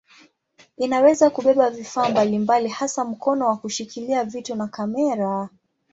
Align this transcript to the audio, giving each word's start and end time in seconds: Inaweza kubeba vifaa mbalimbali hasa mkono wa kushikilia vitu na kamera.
Inaweza 0.77 1.29
kubeba 1.29 1.69
vifaa 1.69 2.09
mbalimbali 2.09 2.69
hasa 2.69 3.05
mkono 3.05 3.47
wa 3.47 3.57
kushikilia 3.57 4.23
vitu 4.23 4.55
na 4.55 4.67
kamera. 4.67 5.49